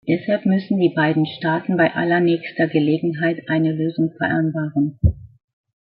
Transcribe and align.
Deshalb 0.07 0.47
müssen 0.47 0.79
die 0.79 0.95
beiden 0.95 1.27
Staaten 1.27 1.77
bei 1.77 1.93
allernächster 1.93 2.67
Gelegenheit 2.67 3.47
eine 3.47 3.71
Lösung 3.71 4.11
vereinbaren. 4.17 4.97